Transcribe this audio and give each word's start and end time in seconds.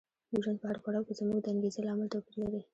د 0.31 0.31
ژوند 0.43 0.57
په 0.61 0.65
هر 0.69 0.77
پړاو 0.83 1.05
کې 1.07 1.13
زموږ 1.19 1.39
د 1.41 1.47
انګېزې 1.53 1.81
لامل 1.87 2.07
توپیر 2.13 2.35
لري. 2.43 2.61